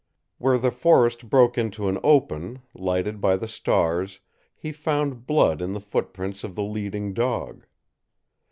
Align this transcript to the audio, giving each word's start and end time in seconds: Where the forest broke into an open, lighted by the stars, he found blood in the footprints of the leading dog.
Where 0.39 0.57
the 0.57 0.71
forest 0.71 1.29
broke 1.29 1.59
into 1.59 1.87
an 1.87 1.99
open, 2.03 2.63
lighted 2.73 3.21
by 3.21 3.37
the 3.37 3.47
stars, 3.47 4.19
he 4.55 4.71
found 4.71 5.27
blood 5.27 5.61
in 5.61 5.73
the 5.73 5.79
footprints 5.79 6.43
of 6.43 6.55
the 6.55 6.63
leading 6.63 7.13
dog. 7.13 7.67